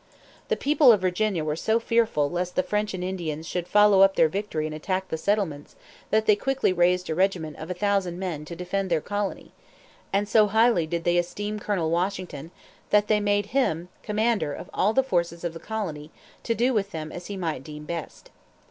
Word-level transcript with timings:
The 0.47 0.57
people 0.57 0.91
of 0.91 0.99
Virginia 1.01 1.43
were 1.43 1.55
so 1.55 1.79
fearful 1.79 2.27
lest 2.31 2.55
the 2.55 2.63
French 2.63 2.95
and 2.95 3.03
Indians 3.03 3.47
should 3.47 3.67
follow 3.67 4.01
up 4.01 4.15
their 4.15 4.29
victory 4.29 4.65
and 4.65 4.73
attack 4.73 5.09
the 5.09 5.15
settlements, 5.15 5.75
that 6.09 6.25
they 6.25 6.35
quickly 6.35 6.73
raised 6.73 7.07
a 7.11 7.13
regiment 7.13 7.57
of 7.57 7.69
a 7.69 7.75
thousand 7.75 8.17
men 8.17 8.43
to 8.45 8.55
defend 8.55 8.89
their 8.89 8.99
colony. 8.99 9.51
And 10.11 10.27
so 10.27 10.47
highly 10.47 10.87
did 10.87 11.03
they 11.03 11.19
esteem 11.19 11.59
Colonel 11.59 11.91
Washington 11.91 12.49
that 12.89 13.09
they 13.09 13.19
made 13.19 13.45
him 13.53 13.89
commander 14.01 14.51
of 14.51 14.71
all 14.73 14.91
the 14.91 15.03
forces 15.03 15.43
of 15.43 15.53
the 15.53 15.59
colony, 15.59 16.09
to 16.45 16.55
do 16.55 16.73
with 16.73 16.89
them 16.89 17.11
as 17.11 17.27
he 17.27 17.37
might 17.37 17.63
deem 17.63 17.85
best. 17.85 18.31